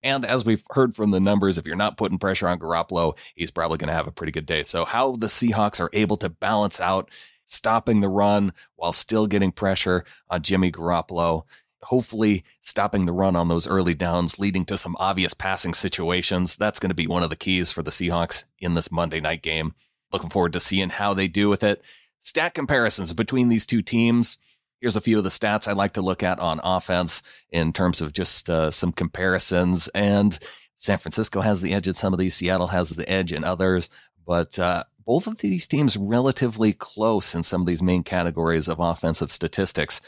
And 0.04 0.26
as 0.26 0.46
we've 0.46 0.64
heard 0.72 0.96
from 0.96 1.12
the 1.12 1.20
numbers, 1.20 1.58
if 1.58 1.66
you're 1.66 1.76
not 1.76 1.98
putting 1.98 2.20
pressure 2.20 2.48
on 2.48 2.60
Garoppolo, 2.60 3.18
he's 3.36 3.52
probably 3.52 3.78
going 3.78 3.90
to 3.90 3.94
have 3.94 4.08
a 4.08 4.12
pretty 4.12 4.32
good 4.32 4.46
day. 4.46 4.64
So, 4.64 4.86
how 4.86 5.14
the 5.14 5.28
Seahawks 5.28 5.82
are 5.82 5.90
able 5.92 6.16
to 6.18 6.30
balance 6.30 6.80
out 6.80 7.10
stopping 7.50 8.02
the 8.02 8.10
run 8.10 8.54
while 8.76 8.94
still 8.94 9.28
getting 9.28 9.52
pressure 9.52 10.06
on 10.30 10.42
Jimmy 10.42 10.72
Garoppolo, 10.72 11.44
hopefully 11.84 12.44
stopping 12.62 13.06
the 13.06 13.14
run 13.14 13.36
on 13.36 13.48
those 13.48 13.68
early 13.68 13.96
downs, 13.96 14.40
leading 14.40 14.66
to 14.66 14.78
some 14.78 14.96
obvious 15.00 15.34
passing 15.34 15.74
situations. 15.74 16.56
That's 16.56 16.80
going 16.80 16.90
to 16.90 16.96
be 16.96 17.08
one 17.08 17.24
of 17.24 17.30
the 17.30 17.36
keys 17.36 17.72
for 17.72 17.84
the 17.84 17.92
Seahawks 17.92 18.46
in 18.60 18.76
this 18.76 18.92
Monday 18.92 19.20
night 19.20 19.42
game. 19.42 19.74
Looking 20.12 20.30
forward 20.30 20.54
to 20.54 20.60
seeing 20.60 20.90
how 20.90 21.14
they 21.14 21.28
do 21.28 21.50
with 21.50 21.64
it. 21.64 21.82
Stat 22.20 22.54
comparisons 22.54 23.14
between 23.14 23.50
these 23.50 23.66
two 23.66 23.82
teams. 23.82 24.38
Here's 24.82 24.96
a 24.96 25.02
few 25.02 25.18
of 25.18 25.24
the 25.24 25.30
stats 25.30 25.68
I 25.68 25.74
like 25.74 25.94
to 25.94 26.02
look 26.02 26.24
at 26.24 26.40
on 26.40 26.62
offense 26.64 27.22
in 27.50 27.74
terms 27.74 28.02
of 28.02 28.14
just 28.14 28.50
uh, 28.50 28.72
some 28.72 28.92
comparisons. 28.92 29.88
And 29.90 30.38
San 30.76 30.98
Francisco 30.98 31.42
has 31.42 31.62
the 31.62 31.74
edge 31.74 31.88
in 31.88 31.94
some 31.94 32.14
of 32.14 32.20
these, 32.20 32.36
Seattle 32.36 32.68
has 32.68 32.92
the 32.92 33.10
edge 33.10 33.34
in 33.34 33.44
others. 33.44 33.90
But 34.26 34.58
uh, 34.58 34.84
both 35.10 35.26
of 35.26 35.40
these 35.40 35.68
teams 35.68 35.98
relatively 35.98 36.72
close 36.72 37.34
in 37.34 37.42
some 37.42 37.62
of 37.62 37.66
these 37.66 37.82
main 37.82 38.04
categories 38.04 38.68
of 38.68 38.80
offensive 38.80 39.32
statistics. 39.32 40.02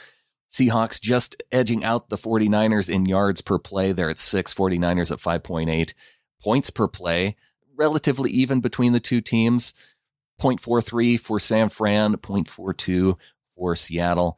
Seahawks 0.47 1.01
just 1.01 1.41
edging 1.51 1.83
out 1.83 2.09
the 2.09 2.19
49ers 2.19 2.87
in 2.87 3.07
yards 3.07 3.41
per 3.41 3.57
play. 3.57 3.93
They're 3.93 4.11
at 4.11 4.19
six, 4.19 4.53
49ers 4.53 5.11
at 5.11 5.17
5.8. 5.17 5.95
Points 6.43 6.69
per 6.69 6.87
play, 6.87 7.35
relatively 7.75 8.29
even 8.29 8.59
between 8.59 8.93
the 8.93 8.99
two 8.99 9.21
teams. 9.21 9.73
0.43 10.39 11.19
for 11.19 11.39
San 11.39 11.69
Fran, 11.69 12.13
0.42 12.17 13.17
for 13.55 13.75
Seattle. 13.75 14.37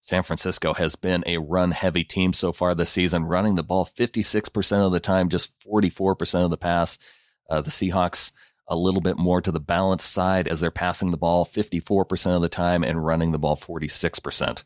San 0.00 0.22
Francisco 0.22 0.72
has 0.72 0.96
been 0.96 1.22
a 1.26 1.36
run 1.36 1.70
heavy 1.70 2.02
team 2.02 2.32
so 2.32 2.50
far 2.50 2.74
this 2.74 2.88
season, 2.88 3.26
running 3.26 3.56
the 3.56 3.62
ball 3.62 3.84
56% 3.84 4.86
of 4.86 4.92
the 4.92 5.00
time, 5.00 5.28
just 5.28 5.62
44% 5.68 6.44
of 6.46 6.50
the 6.50 6.56
pass. 6.56 6.98
Uh, 7.50 7.60
the 7.60 7.70
Seahawks 7.70 8.32
a 8.68 8.76
little 8.76 9.00
bit 9.00 9.18
more 9.18 9.40
to 9.40 9.50
the 9.50 9.60
balanced 9.60 10.12
side 10.12 10.48
as 10.48 10.60
they're 10.60 10.70
passing 10.70 11.10
the 11.10 11.16
ball 11.16 11.44
54% 11.44 12.36
of 12.36 12.42
the 12.42 12.48
time 12.48 12.82
and 12.82 13.04
running 13.04 13.32
the 13.32 13.38
ball 13.38 13.56
46%. 13.56 14.62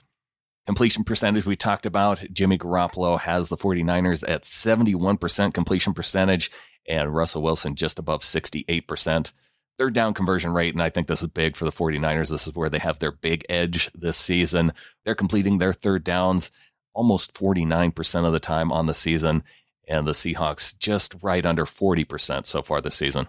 Completion 0.66 1.04
percentage 1.04 1.46
we 1.46 1.56
talked 1.56 1.86
about. 1.86 2.24
Jimmy 2.32 2.58
Garoppolo 2.58 3.20
has 3.20 3.48
the 3.48 3.56
49ers 3.56 4.28
at 4.28 4.42
71% 4.42 5.54
completion 5.54 5.94
percentage 5.94 6.50
and 6.88 7.14
Russell 7.14 7.42
Wilson 7.42 7.74
just 7.74 7.98
above 7.98 8.22
68% 8.22 9.32
third 9.78 9.94
down 9.94 10.14
conversion 10.14 10.52
rate, 10.52 10.74
and 10.74 10.82
I 10.82 10.90
think 10.90 11.06
this 11.06 11.22
is 11.22 11.28
big 11.28 11.56
for 11.56 11.64
the 11.64 11.72
49ers. 11.72 12.30
This 12.30 12.46
is 12.46 12.54
where 12.54 12.70
they 12.70 12.78
have 12.78 12.98
their 12.98 13.12
big 13.12 13.44
edge 13.48 13.90
this 13.94 14.16
season. 14.16 14.72
They're 15.04 15.14
completing 15.14 15.58
their 15.58 15.72
third 15.72 16.04
downs 16.04 16.50
almost 16.94 17.34
49% 17.34 18.26
of 18.26 18.32
the 18.32 18.40
time 18.40 18.72
on 18.72 18.86
the 18.86 18.94
season, 18.94 19.42
and 19.86 20.06
the 20.06 20.12
Seahawks 20.12 20.76
just 20.78 21.14
right 21.22 21.44
under 21.44 21.66
40% 21.66 22.46
so 22.46 22.62
far 22.62 22.80
this 22.80 22.94
season. 22.94 23.28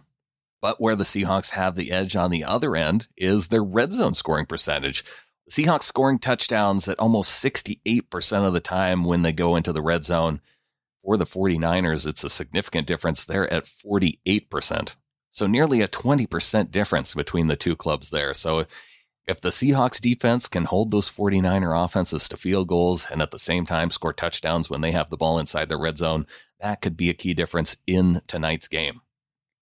But 0.61 0.81
where 0.81 0.95
the 0.95 1.03
Seahawks 1.03 1.51
have 1.51 1.75
the 1.75 1.91
edge 1.91 2.15
on 2.15 2.31
the 2.31 2.43
other 2.43 2.75
end 2.75 3.07
is 3.15 3.47
their 3.47 3.63
red 3.63 3.91
zone 3.91 4.13
scoring 4.13 4.45
percentage. 4.45 5.03
The 5.47 5.63
Seahawks 5.63 5.83
scoring 5.83 6.19
touchdowns 6.19 6.87
at 6.87 6.99
almost 6.99 7.43
68% 7.43 8.45
of 8.45 8.53
the 8.53 8.59
time 8.59 9.03
when 9.03 9.21
they 9.21 9.31
go 9.31 9.55
into 9.55 9.71
the 9.71 9.81
red 9.81 10.03
zone. 10.03 10.41
For 11.03 11.15
the 11.15 11.25
49ers, 11.25 12.05
it's 12.05 12.23
a 12.23 12.29
significant 12.29 12.85
difference. 12.87 13.23
They're 13.23 13.51
at 13.53 13.63
48%. 13.63 14.95
So 15.29 15.47
nearly 15.47 15.81
a 15.81 15.87
20% 15.87 16.71
difference 16.71 17.13
between 17.13 17.47
the 17.47 17.55
two 17.55 17.75
clubs 17.75 18.09
there. 18.09 18.33
So 18.33 18.65
if 19.27 19.39
the 19.41 19.49
Seahawks 19.49 20.01
defense 20.01 20.47
can 20.47 20.65
hold 20.65 20.89
those 20.89 21.11
49er 21.11 21.85
offenses 21.85 22.27
to 22.29 22.37
field 22.37 22.69
goals 22.69 23.07
and 23.11 23.21
at 23.21 23.31
the 23.31 23.39
same 23.39 23.65
time 23.65 23.89
score 23.89 24.13
touchdowns 24.13 24.69
when 24.69 24.81
they 24.81 24.91
have 24.91 25.09
the 25.09 25.17
ball 25.17 25.37
inside 25.37 25.69
the 25.69 25.77
red 25.77 25.97
zone, 25.97 26.25
that 26.59 26.81
could 26.81 26.97
be 26.97 27.09
a 27.09 27.13
key 27.13 27.33
difference 27.33 27.77
in 27.85 28.21
tonight's 28.27 28.67
game. 28.67 29.01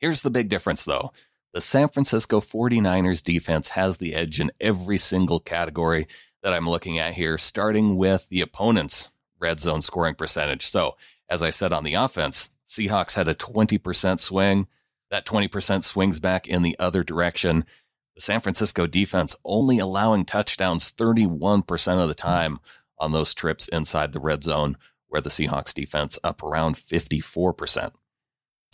Here's 0.05 0.21
the 0.21 0.29
big 0.29 0.50
difference 0.50 0.85
though. 0.85 1.12
The 1.51 1.62
San 1.62 1.88
Francisco 1.88 2.39
49ers 2.39 3.24
defense 3.24 3.69
has 3.69 3.97
the 3.97 4.13
edge 4.13 4.39
in 4.39 4.51
every 4.62 5.00
single 5.00 5.39
category 5.39 6.05
that 6.43 6.53
I'm 6.53 6.69
looking 6.69 7.00
at 7.00 7.15
here, 7.15 7.39
starting 7.39 7.97
with 7.97 8.29
the 8.29 8.41
opponent's 8.41 9.09
red 9.39 9.59
zone 9.59 9.81
scoring 9.81 10.13
percentage. 10.13 10.67
So, 10.67 10.95
as 11.27 11.41
I 11.41 11.50
said 11.50 11.74
on 11.74 11.83
the 11.83 11.95
offense, 11.95 12.50
Seahawks 12.67 13.15
had 13.15 13.27
a 13.27 13.33
20% 13.33 14.19
swing 14.19 14.67
that 15.09 15.25
20% 15.25 15.83
swings 15.83 16.19
back 16.19 16.45
in 16.45 16.62
the 16.62 16.77
other 16.77 17.03
direction. 17.03 17.65
The 18.13 18.21
San 18.21 18.41
Francisco 18.41 18.85
defense 18.85 19.35
only 19.43 19.79
allowing 19.79 20.24
touchdowns 20.24 20.91
31% 20.91 22.00
of 22.00 22.07
the 22.07 22.13
time 22.13 22.59
on 23.00 23.12
those 23.12 23.33
trips 23.33 23.67
inside 23.69 24.12
the 24.12 24.19
red 24.19 24.43
zone, 24.43 24.77
where 25.07 25.21
the 25.21 25.31
Seahawks 25.31 25.74
defense 25.74 26.19
up 26.24 26.43
around 26.43 26.75
54%. 26.75 27.93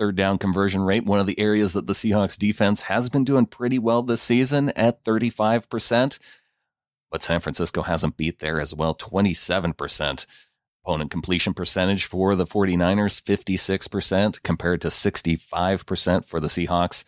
Third 0.01 0.15
down 0.15 0.39
conversion 0.39 0.81
rate, 0.81 1.05
one 1.05 1.19
of 1.19 1.27
the 1.27 1.39
areas 1.39 1.73
that 1.73 1.85
the 1.85 1.93
Seahawks 1.93 2.35
defense 2.35 2.81
has 2.81 3.07
been 3.07 3.23
doing 3.23 3.45
pretty 3.45 3.77
well 3.77 4.01
this 4.01 4.23
season 4.23 4.69
at 4.69 5.03
35%, 5.03 6.17
but 7.11 7.21
San 7.21 7.39
Francisco 7.39 7.83
hasn't 7.83 8.17
beat 8.17 8.39
there 8.39 8.59
as 8.59 8.73
well, 8.73 8.95
27%. 8.95 10.25
Opponent 10.83 11.11
completion 11.11 11.53
percentage 11.53 12.05
for 12.05 12.33
the 12.33 12.47
49ers, 12.47 13.21
56% 13.21 14.41
compared 14.41 14.81
to 14.81 14.87
65% 14.87 16.25
for 16.25 16.39
the 16.39 16.47
Seahawks. 16.47 17.05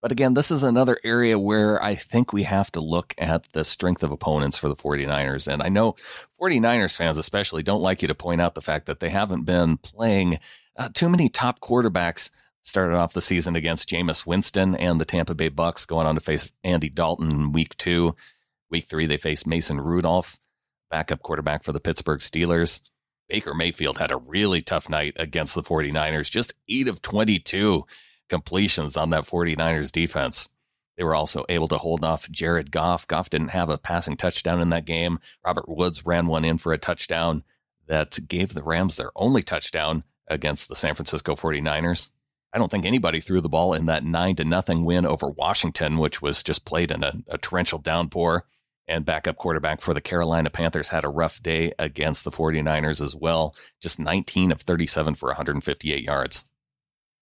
But 0.00 0.12
again, 0.12 0.34
this 0.34 0.50
is 0.50 0.62
another 0.62 0.98
area 1.02 1.38
where 1.38 1.82
I 1.82 1.94
think 1.96 2.32
we 2.32 2.44
have 2.44 2.70
to 2.72 2.80
look 2.80 3.14
at 3.18 3.52
the 3.52 3.64
strength 3.64 4.02
of 4.02 4.12
opponents 4.12 4.56
for 4.56 4.68
the 4.68 4.76
49ers. 4.76 5.52
And 5.52 5.62
I 5.62 5.68
know 5.68 5.96
49ers 6.40 6.96
fans, 6.96 7.18
especially, 7.18 7.64
don't 7.64 7.82
like 7.82 8.00
you 8.02 8.08
to 8.08 8.14
point 8.14 8.40
out 8.40 8.54
the 8.54 8.62
fact 8.62 8.86
that 8.86 9.00
they 9.00 9.08
haven't 9.08 9.44
been 9.44 9.76
playing 9.76 10.38
uh, 10.76 10.88
too 10.94 11.08
many 11.08 11.28
top 11.28 11.60
quarterbacks. 11.60 12.30
Started 12.62 12.96
off 12.96 13.12
the 13.12 13.22
season 13.22 13.56
against 13.56 13.88
Jameis 13.88 14.26
Winston 14.26 14.74
and 14.76 15.00
the 15.00 15.04
Tampa 15.04 15.34
Bay 15.34 15.48
Bucks, 15.48 15.86
going 15.86 16.06
on 16.06 16.16
to 16.16 16.20
face 16.20 16.52
Andy 16.62 16.90
Dalton 16.90 17.30
in 17.30 17.52
week 17.52 17.76
two. 17.76 18.14
Week 18.70 18.84
three, 18.84 19.06
they 19.06 19.16
faced 19.16 19.46
Mason 19.46 19.80
Rudolph, 19.80 20.38
backup 20.90 21.22
quarterback 21.22 21.64
for 21.64 21.72
the 21.72 21.80
Pittsburgh 21.80 22.20
Steelers. 22.20 22.82
Baker 23.28 23.54
Mayfield 23.54 23.98
had 23.98 24.10
a 24.10 24.16
really 24.16 24.60
tough 24.60 24.88
night 24.88 25.14
against 25.16 25.54
the 25.54 25.62
49ers, 25.62 26.30
just 26.30 26.52
8 26.68 26.88
of 26.88 27.00
22 27.02 27.84
completions 28.28 28.96
on 28.96 29.10
that 29.10 29.24
49ers 29.24 29.92
defense. 29.92 30.48
They 30.96 31.04
were 31.04 31.14
also 31.14 31.44
able 31.48 31.68
to 31.68 31.78
hold 31.78 32.04
off 32.04 32.30
Jared 32.30 32.72
Goff. 32.72 33.06
Goff 33.06 33.30
didn't 33.30 33.48
have 33.48 33.70
a 33.70 33.78
passing 33.78 34.16
touchdown 34.16 34.60
in 34.60 34.70
that 34.70 34.84
game. 34.84 35.20
Robert 35.46 35.68
Woods 35.68 36.04
ran 36.04 36.26
one 36.26 36.44
in 36.44 36.58
for 36.58 36.72
a 36.72 36.78
touchdown 36.78 37.44
that 37.86 38.18
gave 38.26 38.52
the 38.52 38.64
Rams 38.64 38.96
their 38.96 39.12
only 39.14 39.42
touchdown 39.42 40.04
against 40.26 40.68
the 40.68 40.76
San 40.76 40.94
Francisco 40.94 41.34
49ers. 41.34 42.10
I 42.52 42.58
don't 42.58 42.70
think 42.70 42.84
anybody 42.84 43.20
threw 43.20 43.40
the 43.40 43.48
ball 43.48 43.74
in 43.74 43.86
that 43.86 44.04
9 44.04 44.36
to 44.36 44.44
nothing 44.44 44.84
win 44.84 45.06
over 45.06 45.28
Washington, 45.28 45.98
which 45.98 46.20
was 46.20 46.42
just 46.42 46.64
played 46.64 46.90
in 46.90 47.04
a, 47.04 47.12
a 47.28 47.38
torrential 47.38 47.78
downpour 47.78 48.44
and 48.88 49.04
backup 49.04 49.36
quarterback 49.36 49.80
for 49.80 49.92
the 49.92 50.00
Carolina 50.00 50.48
Panthers 50.50 50.88
had 50.88 51.04
a 51.04 51.08
rough 51.10 51.42
day 51.42 51.72
against 51.78 52.24
the 52.24 52.30
49ers 52.30 53.00
as 53.02 53.14
well, 53.14 53.54
just 53.80 54.00
19 54.00 54.50
of 54.50 54.62
37 54.62 55.14
for 55.14 55.26
158 55.26 56.02
yards. 56.02 56.46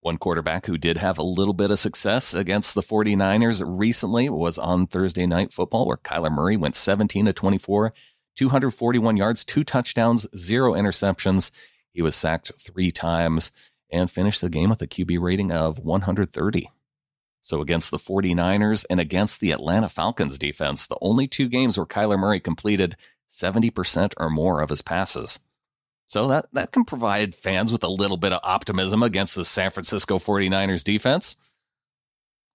One 0.07 0.19
quarterback 0.19 0.67
who 0.67 0.79
did 0.79 0.99
have 0.99 1.19
a 1.19 1.25
little 1.25 1.53
bit 1.53 1.73
of 1.73 1.81
success 1.81 2.33
against 2.33 2.77
the 2.77 2.81
49ers 2.81 3.61
recently 3.67 4.29
was 4.29 4.57
on 4.57 4.87
Thursday 4.87 5.27
Night 5.27 5.53
Football, 5.53 5.85
where 5.85 5.97
Kyler 5.97 6.31
Murray 6.31 6.57
went 6.57 6.77
17 6.77 7.25
to 7.25 7.33
24, 7.33 7.93
241 8.37 9.17
yards, 9.17 9.45
two 9.45 9.65
touchdowns, 9.65 10.29
zero 10.37 10.75
interceptions. 10.75 11.51
He 11.91 12.03
was 12.03 12.15
sacked 12.15 12.53
three 12.57 12.93
times 12.93 13.51
and 13.91 14.09
finished 14.09 14.43
the 14.43 14.49
game 14.49 14.71
with 14.71 14.81
a 14.81 14.87
QB 14.87 15.21
rating 15.21 15.51
of 15.51 15.81
130. 15.81 16.71
So 17.41 17.61
against 17.61 17.91
the 17.91 17.99
49ers 17.99 18.85
and 18.89 19.01
against 19.01 19.41
the 19.41 19.51
Atlanta 19.51 19.89
Falcons 19.89 20.39
defense, 20.39 20.87
the 20.87 20.99
only 21.03 21.27
two 21.27 21.49
games 21.49 21.77
where 21.77 21.85
Kyler 21.85 22.17
Murray 22.17 22.39
completed 22.39 22.97
70% 23.29 24.13
or 24.19 24.31
more 24.31 24.61
of 24.61 24.71
his 24.71 24.83
passes. 24.83 25.41
So 26.07 26.29
that, 26.29 26.47
that 26.53 26.73
can 26.73 26.85
provide 26.85 27.35
fans 27.35 27.73
with 27.73 27.83
a 27.83 27.89
little 27.89 28.17
bit 28.17 28.33
of 28.33 28.41
optimism 28.43 29.03
against 29.03 29.35
the 29.35 29.45
San 29.45 29.71
Francisco 29.71 30.19
49ers 30.19 30.85
defense. 30.85 31.37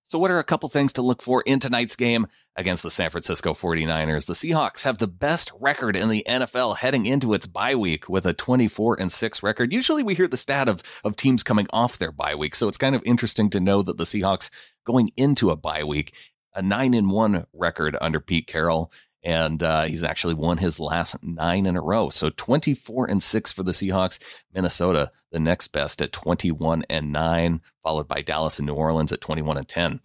So, 0.03 0.17
what 0.17 0.31
are 0.31 0.39
a 0.39 0.43
couple 0.43 0.67
things 0.67 0.93
to 0.93 1.01
look 1.01 1.21
for 1.21 1.41
in 1.43 1.59
tonight's 1.59 1.95
game 1.95 2.27
against 2.55 2.81
the 2.81 2.89
San 2.89 3.11
Francisco 3.11 3.53
49ers? 3.53 4.25
The 4.25 4.33
Seahawks 4.33 4.83
have 4.83 4.97
the 4.97 5.07
best 5.07 5.51
record 5.59 5.95
in 5.95 6.09
the 6.09 6.25
NFL 6.27 6.77
heading 6.77 7.05
into 7.05 7.33
its 7.33 7.45
bye 7.45 7.75
week 7.75 8.09
with 8.09 8.25
a 8.25 8.33
24 8.33 8.99
and 8.99 9.11
6 9.11 9.43
record. 9.43 9.71
Usually 9.71 10.01
we 10.01 10.15
hear 10.15 10.27
the 10.27 10.37
stat 10.37 10.67
of, 10.67 10.81
of 11.03 11.15
teams 11.15 11.43
coming 11.43 11.67
off 11.71 11.97
their 11.97 12.11
bye 12.11 12.35
week. 12.35 12.55
So, 12.55 12.67
it's 12.67 12.79
kind 12.79 12.95
of 12.95 13.03
interesting 13.05 13.49
to 13.51 13.59
know 13.59 13.83
that 13.83 13.97
the 13.97 14.05
Seahawks 14.05 14.49
going 14.85 15.11
into 15.15 15.51
a 15.51 15.55
bye 15.55 15.83
week, 15.83 16.13
a 16.55 16.63
9 16.63 16.95
and 16.95 17.11
1 17.11 17.45
record 17.53 17.95
under 18.01 18.19
Pete 18.19 18.47
Carroll 18.47 18.91
and 19.23 19.61
uh, 19.61 19.83
he's 19.83 20.03
actually 20.03 20.33
won 20.33 20.57
his 20.57 20.79
last 20.79 21.23
nine 21.23 21.65
in 21.65 21.75
a 21.75 21.81
row. 21.81 22.09
So 22.09 22.29
24 22.29 23.09
and 23.09 23.21
six 23.21 23.51
for 23.51 23.63
the 23.63 23.71
Seahawks. 23.71 24.19
Minnesota, 24.53 25.11
the 25.31 25.39
next 25.39 25.67
best 25.69 26.01
at 26.01 26.11
21 26.11 26.83
and 26.89 27.11
nine, 27.11 27.61
followed 27.83 28.07
by 28.07 28.21
Dallas 28.21 28.59
and 28.59 28.65
New 28.65 28.73
Orleans 28.73 29.11
at 29.11 29.21
21 29.21 29.57
and 29.57 29.67
10. 29.67 30.01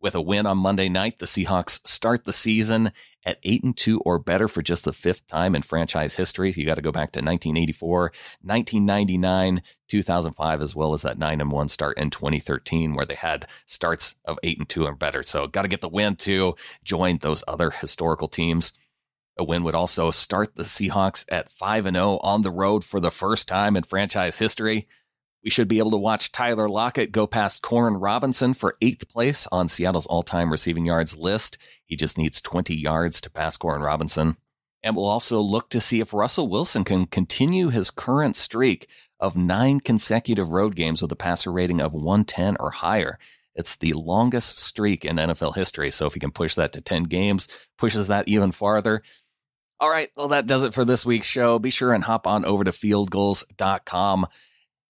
With 0.00 0.14
a 0.14 0.20
win 0.20 0.46
on 0.46 0.58
Monday 0.58 0.88
night, 0.88 1.18
the 1.18 1.26
Seahawks 1.26 1.86
start 1.86 2.24
the 2.24 2.32
season 2.32 2.92
at 3.28 3.38
8 3.42 3.62
and 3.62 3.76
2 3.76 4.00
or 4.00 4.18
better 4.18 4.48
for 4.48 4.62
just 4.62 4.84
the 4.84 4.92
fifth 4.92 5.26
time 5.26 5.54
in 5.54 5.60
franchise 5.60 6.16
history. 6.16 6.50
You 6.56 6.64
got 6.64 6.76
to 6.76 6.82
go 6.82 6.90
back 6.90 7.10
to 7.10 7.18
1984, 7.18 8.00
1999, 8.40 9.62
2005 9.86 10.62
as 10.62 10.74
well 10.74 10.94
as 10.94 11.02
that 11.02 11.18
9 11.18 11.40
and 11.42 11.52
1 11.52 11.68
start 11.68 11.98
in 11.98 12.08
2013 12.08 12.94
where 12.94 13.04
they 13.04 13.14
had 13.14 13.46
starts 13.66 14.16
of 14.24 14.38
8 14.42 14.58
and 14.60 14.68
2 14.68 14.86
or 14.86 14.94
better. 14.94 15.22
So, 15.22 15.46
got 15.46 15.62
to 15.62 15.68
get 15.68 15.82
the 15.82 15.90
win 15.90 16.16
to 16.16 16.54
join 16.82 17.18
those 17.18 17.44
other 17.46 17.70
historical 17.70 18.28
teams. 18.28 18.72
A 19.36 19.44
win 19.44 19.62
would 19.62 19.74
also 19.74 20.10
start 20.10 20.56
the 20.56 20.62
Seahawks 20.62 21.26
at 21.30 21.52
5 21.52 21.84
and 21.84 21.96
0 21.96 22.18
on 22.22 22.40
the 22.40 22.50
road 22.50 22.82
for 22.82 22.98
the 22.98 23.10
first 23.10 23.46
time 23.46 23.76
in 23.76 23.82
franchise 23.82 24.38
history. 24.38 24.88
We 25.44 25.50
should 25.50 25.68
be 25.68 25.78
able 25.78 25.92
to 25.92 25.96
watch 25.96 26.32
Tyler 26.32 26.68
Lockett 26.68 27.12
go 27.12 27.26
past 27.26 27.62
Koren 27.62 27.94
Robinson 27.94 28.54
for 28.54 28.74
eighth 28.82 29.08
place 29.08 29.46
on 29.52 29.68
Seattle's 29.68 30.06
all 30.06 30.22
time 30.22 30.50
receiving 30.50 30.84
yards 30.84 31.16
list. 31.16 31.58
He 31.84 31.96
just 31.96 32.18
needs 32.18 32.40
20 32.40 32.74
yards 32.74 33.20
to 33.20 33.30
pass 33.30 33.56
Koren 33.56 33.82
Robinson. 33.82 34.36
And 34.82 34.96
we'll 34.96 35.06
also 35.06 35.40
look 35.40 35.70
to 35.70 35.80
see 35.80 36.00
if 36.00 36.12
Russell 36.12 36.48
Wilson 36.48 36.84
can 36.84 37.06
continue 37.06 37.68
his 37.68 37.90
current 37.90 38.36
streak 38.36 38.88
of 39.20 39.36
nine 39.36 39.80
consecutive 39.80 40.50
road 40.50 40.76
games 40.76 41.02
with 41.02 41.10
a 41.12 41.16
passer 41.16 41.52
rating 41.52 41.80
of 41.80 41.94
110 41.94 42.56
or 42.60 42.70
higher. 42.70 43.18
It's 43.54 43.76
the 43.76 43.92
longest 43.94 44.58
streak 44.58 45.04
in 45.04 45.16
NFL 45.16 45.56
history. 45.56 45.90
So 45.90 46.06
if 46.06 46.14
he 46.14 46.20
can 46.20 46.30
push 46.30 46.54
that 46.54 46.72
to 46.74 46.80
10 46.80 47.04
games, 47.04 47.48
pushes 47.76 48.06
that 48.08 48.28
even 48.28 48.52
farther. 48.52 49.02
All 49.80 49.90
right, 49.90 50.10
well, 50.16 50.28
that 50.28 50.46
does 50.46 50.64
it 50.64 50.74
for 50.74 50.84
this 50.84 51.06
week's 51.06 51.26
show. 51.26 51.58
Be 51.58 51.70
sure 51.70 51.92
and 51.92 52.04
hop 52.04 52.26
on 52.26 52.44
over 52.44 52.64
to 52.64 52.72
fieldgulls.com 52.72 54.26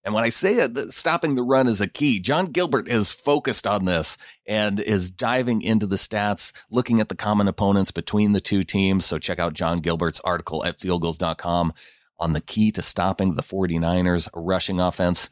and 0.04 0.14
when 0.14 0.24
I 0.24 0.28
say 0.28 0.66
that 0.66 0.92
stopping 0.92 1.34
the 1.34 1.42
run 1.42 1.66
is 1.66 1.80
a 1.80 1.88
key, 1.88 2.20
John 2.20 2.46
Gilbert 2.46 2.88
is 2.88 3.10
focused 3.10 3.66
on 3.66 3.84
this 3.84 4.16
and 4.46 4.80
is 4.80 5.10
diving 5.10 5.60
into 5.60 5.86
the 5.86 5.96
stats, 5.96 6.52
looking 6.70 7.00
at 7.00 7.08
the 7.08 7.16
common 7.16 7.48
opponents 7.48 7.90
between 7.90 8.32
the 8.32 8.40
two 8.40 8.62
teams. 8.62 9.04
So 9.04 9.18
check 9.18 9.38
out 9.38 9.54
John 9.54 9.78
Gilbert's 9.78 10.20
article 10.20 10.64
at 10.64 10.78
fieldgulls.com 10.78 11.74
on 12.18 12.32
the 12.32 12.40
key 12.40 12.70
to 12.72 12.82
stopping 12.82 13.34
the 13.34 13.42
49ers 13.42 14.28
rushing 14.34 14.80
offense. 14.80 15.30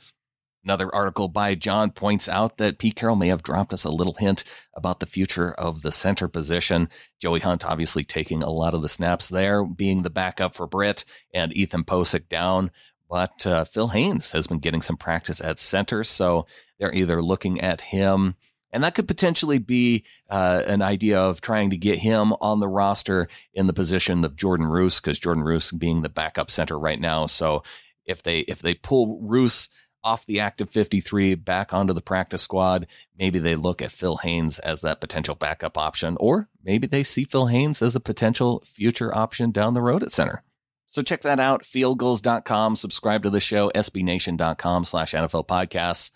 Another 0.64 0.92
article 0.92 1.28
by 1.28 1.54
John 1.54 1.92
points 1.92 2.28
out 2.28 2.56
that 2.56 2.80
Pete 2.80 2.96
Carroll 2.96 3.14
may 3.14 3.28
have 3.28 3.44
dropped 3.44 3.72
us 3.72 3.84
a 3.84 3.90
little 3.90 4.14
hint 4.14 4.42
about 4.74 4.98
the 4.98 5.06
future 5.06 5.52
of 5.52 5.82
the 5.82 5.92
center 5.92 6.26
position. 6.26 6.88
Joey 7.20 7.38
Hunt 7.38 7.64
obviously 7.64 8.02
taking 8.02 8.42
a 8.42 8.50
lot 8.50 8.74
of 8.74 8.82
the 8.82 8.88
snaps 8.88 9.28
there, 9.28 9.64
being 9.64 10.02
the 10.02 10.10
backup 10.10 10.56
for 10.56 10.66
Britt 10.66 11.04
and 11.32 11.56
Ethan 11.56 11.84
Pocic 11.84 12.28
down 12.28 12.72
but 13.08 13.46
uh, 13.46 13.64
Phil 13.64 13.88
Haynes 13.88 14.32
has 14.32 14.46
been 14.46 14.58
getting 14.58 14.82
some 14.82 14.96
practice 14.96 15.40
at 15.40 15.58
center, 15.58 16.04
so 16.04 16.46
they're 16.78 16.94
either 16.94 17.22
looking 17.22 17.60
at 17.60 17.80
him, 17.80 18.34
and 18.72 18.82
that 18.84 18.94
could 18.94 19.08
potentially 19.08 19.58
be 19.58 20.04
uh, 20.28 20.62
an 20.66 20.82
idea 20.82 21.18
of 21.18 21.40
trying 21.40 21.70
to 21.70 21.76
get 21.76 21.98
him 21.98 22.32
on 22.40 22.60
the 22.60 22.68
roster 22.68 23.28
in 23.54 23.66
the 23.66 23.72
position 23.72 24.24
of 24.24 24.36
Jordan 24.36 24.66
Roos, 24.66 25.00
because 25.00 25.18
Jordan 25.18 25.44
Roos 25.44 25.72
being 25.72 26.02
the 26.02 26.08
backup 26.08 26.50
center 26.50 26.78
right 26.78 27.00
now. 27.00 27.26
So 27.26 27.62
if 28.04 28.22
they 28.22 28.40
if 28.40 28.60
they 28.60 28.74
pull 28.74 29.20
Roos 29.20 29.68
off 30.06 30.24
the 30.24 30.38
active 30.38 30.70
53 30.70 31.34
back 31.34 31.74
onto 31.74 31.92
the 31.92 32.00
practice 32.00 32.40
squad, 32.40 32.86
maybe 33.18 33.40
they 33.40 33.56
look 33.56 33.82
at 33.82 33.90
Phil 33.90 34.18
Haynes 34.18 34.60
as 34.60 34.80
that 34.80 35.00
potential 35.00 35.34
backup 35.34 35.76
option, 35.76 36.16
or 36.20 36.48
maybe 36.62 36.86
they 36.86 37.02
see 37.02 37.24
Phil 37.24 37.46
Haynes 37.46 37.82
as 37.82 37.96
a 37.96 38.00
potential 38.00 38.62
future 38.64 39.14
option 39.14 39.50
down 39.50 39.74
the 39.74 39.82
road 39.82 40.04
at 40.04 40.12
center. 40.12 40.44
So 40.86 41.02
check 41.02 41.22
that 41.22 41.40
out, 41.40 41.62
fieldgulls.com. 41.62 42.76
Subscribe 42.76 43.22
to 43.24 43.30
the 43.30 43.40
show, 43.40 43.70
sbnation.com 43.74 44.84
slash 44.84 45.12
NFL 45.12 45.46
podcasts. 45.46 46.10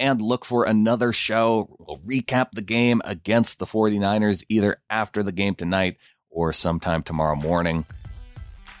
And 0.00 0.20
look 0.20 0.44
for 0.44 0.64
another 0.64 1.12
show. 1.12 1.76
We'll 1.78 1.98
recap 1.98 2.52
the 2.52 2.62
game 2.62 3.00
against 3.04 3.58
the 3.58 3.66
49ers 3.66 4.44
either 4.48 4.80
after 4.90 5.22
the 5.22 5.32
game 5.32 5.54
tonight 5.54 5.96
or 6.30 6.52
sometime 6.52 7.02
tomorrow 7.02 7.36
morning. 7.36 7.84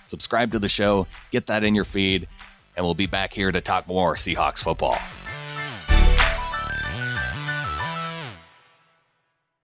Subscribe 0.04 0.52
to 0.52 0.58
the 0.58 0.68
show, 0.68 1.06
get 1.30 1.46
that 1.46 1.64
in 1.64 1.74
your 1.74 1.84
feed, 1.84 2.28
and 2.76 2.84
we'll 2.84 2.94
be 2.94 3.06
back 3.06 3.32
here 3.32 3.52
to 3.52 3.60
talk 3.60 3.86
more 3.86 4.14
Seahawks 4.14 4.62
football. 4.62 4.96